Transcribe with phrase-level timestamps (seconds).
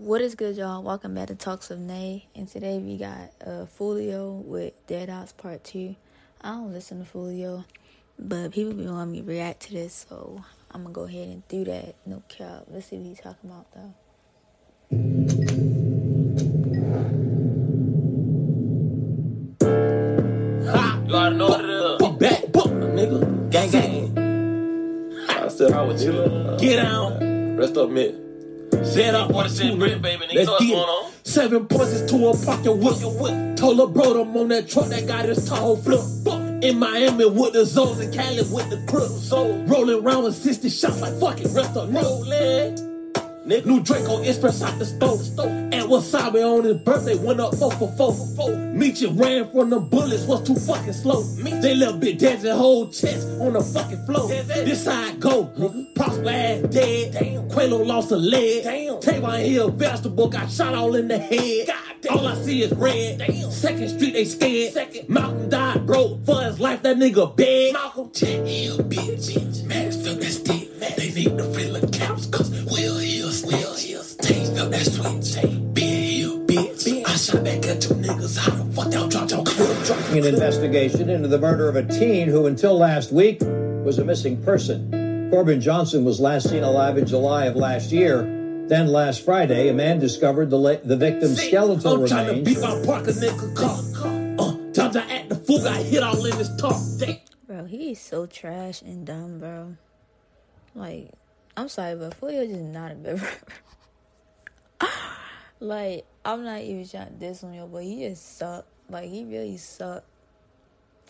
[0.00, 0.82] What is good, y'all?
[0.82, 2.26] Welcome back to Talks of Nay.
[2.34, 5.94] And today we got uh, Foolio with Dead House Part 2.
[6.40, 7.66] I don't listen to Foolio,
[8.18, 11.46] but people be wanting me to react to this, so I'm gonna go ahead and
[11.48, 11.96] do that.
[12.06, 12.64] No cap.
[12.70, 13.94] Let's see what he's talking about, though.
[20.72, 21.02] Ha!
[21.06, 21.98] You already know what it is.
[21.98, 23.50] Put back, put nigga.
[23.50, 24.18] Gang, gang.
[25.28, 26.56] I said I was chilling.
[26.56, 27.58] Get down.
[27.58, 28.29] Rest up, man.
[28.84, 29.30] Set up.
[29.30, 30.24] What is it, Brit, baby?
[30.26, 31.06] Nigga, Let's get on?
[31.12, 31.26] it.
[31.26, 33.56] Seven points to a pocket whip.
[33.56, 36.00] Told a bro I'm on that truck that got his tall flip.
[36.62, 39.28] In Miami with the zones and Cali with the crips.
[39.28, 41.88] So rolling around with 60 shots like fucking rest up.
[41.92, 42.76] Rolling.
[43.46, 45.20] Nigga, new Draco Express out the stove.
[45.90, 48.56] And wasabi on his birthday went up four for four.
[48.56, 51.22] Meet you ran from the bullets was too fucking slow.
[51.22, 54.28] They little bit dancing whole chest on the fucking floor.
[54.28, 55.94] This side go, nigga.
[55.96, 57.12] Prosper ass dead.
[57.12, 57.48] Damn.
[57.48, 58.62] Quelo lost a leg.
[58.62, 59.00] Damn.
[59.00, 61.66] Tavon Hill vegetable got shot all in the head.
[61.66, 63.18] God All I see is red.
[63.18, 63.50] Damn.
[63.50, 64.72] Second Street they scared.
[64.72, 65.08] Second.
[65.08, 66.82] Malcolm died broke for his life.
[66.82, 67.72] That nigga beg.
[67.72, 68.10] Malcolm.
[68.12, 69.34] Jack Hill bitch.
[69.34, 69.64] bitch.
[69.64, 70.78] Max felt that stick.
[70.96, 74.14] They need to fill the caps cause Will Hills, Will Hills.
[74.16, 75.44] Tay felt that sweet.
[75.44, 75.89] I
[77.20, 78.38] shot back at you niggas.
[78.38, 80.10] How the fuck y'all dropped y'all clip?
[80.12, 84.42] an investigation into the murder of a teen who, until last week, was a missing
[84.42, 85.28] person.
[85.30, 88.22] Corbin Johnson was last seen alive in July of last year.
[88.68, 92.48] Then last Friday, a man discovered the, la- the victim's skeletal I'm trying to remains.
[92.48, 93.78] beat my Parker nigga car.
[94.38, 96.80] Uh, times I act the fool, got hit all in his talk.
[96.98, 97.16] Damn.
[97.46, 99.76] Bro, he is so trash and dumb, bro.
[100.74, 101.10] Like,
[101.56, 103.52] I'm sorry, but Foolio just not a good rapper.
[105.60, 108.66] Like, I'm not even trying to diss on yo, but he just suck.
[108.88, 110.04] Like, he really suck.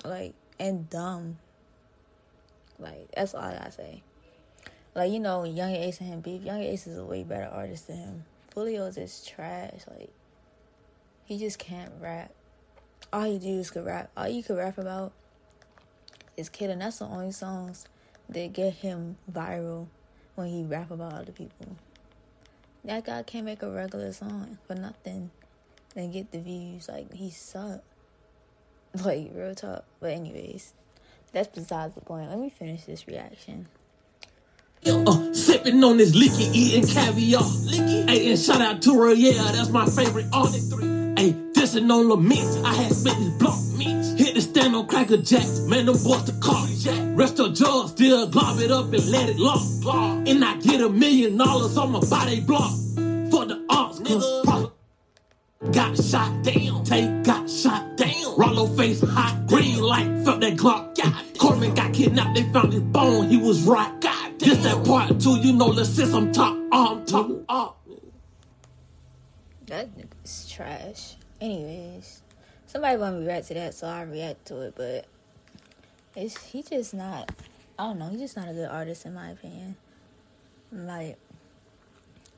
[0.05, 1.39] Like, and dumb.
[2.79, 4.03] Like, that's all I gotta say.
[4.95, 7.87] Like, you know, Young Ace and him beef, Young Ace is a way better artist
[7.87, 8.25] than him.
[8.55, 9.81] Foolio is trash.
[9.89, 10.11] Like,
[11.25, 12.33] he just can't rap.
[13.13, 14.11] All he do is could rap.
[14.17, 15.13] All you could rap about
[16.37, 17.87] is Kid, and that's the only songs
[18.29, 19.87] that get him viral
[20.35, 21.77] when he rap about other people.
[22.85, 25.31] That guy can't make a regular song for nothing
[25.95, 26.89] and get the views.
[26.89, 27.83] Like he suck.
[29.05, 29.85] Like real talk.
[30.01, 30.75] But anyways,
[31.33, 32.29] that's besides the point.
[32.29, 33.69] Let me finish this reaction.
[34.85, 37.43] Uh, sipping on this liquor, eating caviar.
[37.69, 40.87] Hey, and shout out to her, yeah, that's my favorite All the three.
[41.23, 43.90] Hey, dissing on mix, I had spit this block mix.
[44.61, 46.67] Hit the stand on Cracker Jacks, man, them boys the car.
[47.15, 49.63] Rest your jaw, still glob it up and let it lock.
[50.27, 52.71] And I get a million dollars on my body block.
[53.31, 54.73] For the arms, cause profit
[55.73, 56.85] got shot down.
[56.85, 58.37] Tay got shot down.
[58.37, 60.97] Rollo face hot green light, felt that Glock.
[60.97, 62.35] God, Corbin got kidnapped.
[62.35, 63.29] They found his bone.
[63.29, 64.01] He was right.
[64.01, 65.39] God, this that part two.
[65.39, 67.77] You know, let's sit some top arm top up.
[69.67, 71.17] That nigga's trash.
[71.41, 72.23] Anyways,
[72.71, 74.75] somebody want to react to that, so I react to it.
[74.77, 75.07] But
[76.17, 77.31] it's he just not.
[77.79, 78.09] I don't know.
[78.09, 79.77] He's just not a good artist in my opinion.
[80.73, 81.19] Like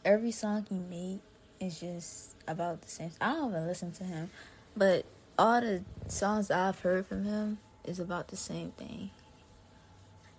[0.05, 1.21] every song he made
[1.61, 3.11] is just about the same.
[3.21, 4.31] I don't even listen to him,
[4.77, 5.05] but
[5.39, 9.11] all the songs I've heard from him is about the same thing.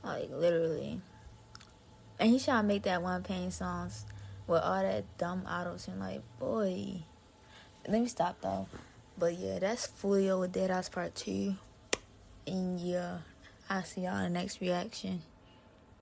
[0.04, 1.02] Like literally.
[2.20, 4.06] And he trying to make that one pain songs
[4.48, 7.04] with all that dumb autos and like, boy.
[7.88, 8.68] Let me stop though.
[9.18, 11.56] But yeah, that's Foolio with Dead House Part 2.
[12.48, 13.20] And yeah,
[13.70, 15.22] I'll see y'all in the next reaction.